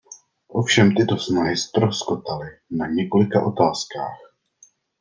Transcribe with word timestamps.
Ovšem 0.47 0.95
tyto 0.97 1.17
snahy 1.17 1.57
ztroskotaly 1.57 2.47
na 2.71 2.87
několika 2.87 3.45
otázkách. 3.45 4.17